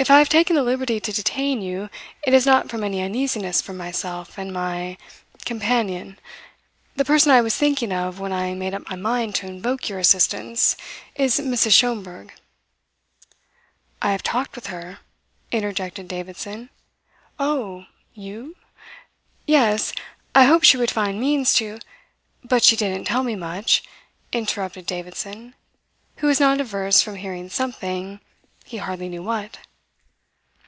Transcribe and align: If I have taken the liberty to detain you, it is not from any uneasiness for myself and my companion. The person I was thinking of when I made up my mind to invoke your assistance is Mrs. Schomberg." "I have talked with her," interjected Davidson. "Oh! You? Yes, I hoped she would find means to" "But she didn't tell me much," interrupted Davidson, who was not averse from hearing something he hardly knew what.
If 0.00 0.12
I 0.12 0.18
have 0.20 0.28
taken 0.28 0.54
the 0.54 0.62
liberty 0.62 1.00
to 1.00 1.12
detain 1.12 1.60
you, 1.60 1.90
it 2.24 2.32
is 2.32 2.46
not 2.46 2.68
from 2.70 2.84
any 2.84 3.02
uneasiness 3.02 3.60
for 3.60 3.72
myself 3.72 4.38
and 4.38 4.52
my 4.52 4.96
companion. 5.44 6.20
The 6.94 7.04
person 7.04 7.32
I 7.32 7.40
was 7.40 7.56
thinking 7.56 7.92
of 7.92 8.20
when 8.20 8.32
I 8.32 8.54
made 8.54 8.74
up 8.74 8.88
my 8.88 8.94
mind 8.94 9.34
to 9.34 9.48
invoke 9.48 9.88
your 9.88 9.98
assistance 9.98 10.76
is 11.16 11.40
Mrs. 11.40 11.72
Schomberg." 11.72 12.32
"I 14.00 14.12
have 14.12 14.22
talked 14.22 14.54
with 14.54 14.68
her," 14.68 15.00
interjected 15.50 16.06
Davidson. 16.06 16.70
"Oh! 17.40 17.86
You? 18.14 18.54
Yes, 19.46 19.92
I 20.32 20.44
hoped 20.44 20.64
she 20.64 20.76
would 20.76 20.92
find 20.92 21.18
means 21.20 21.52
to" 21.54 21.80
"But 22.44 22.62
she 22.62 22.76
didn't 22.76 23.06
tell 23.06 23.24
me 23.24 23.34
much," 23.34 23.82
interrupted 24.32 24.86
Davidson, 24.86 25.54
who 26.18 26.28
was 26.28 26.38
not 26.38 26.60
averse 26.60 27.02
from 27.02 27.16
hearing 27.16 27.50
something 27.50 28.20
he 28.64 28.76
hardly 28.76 29.08
knew 29.08 29.24
what. 29.24 29.58